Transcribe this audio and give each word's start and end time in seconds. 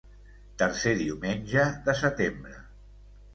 Tercer 0.61 0.93
diumenge 1.01 1.67
de 1.91 1.95
setembre. 2.01 2.57